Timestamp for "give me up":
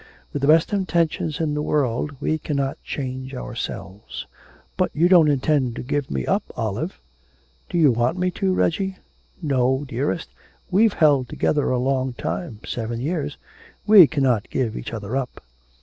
5.83-6.41